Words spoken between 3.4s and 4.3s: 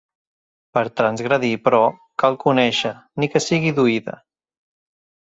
sigui d'oïda.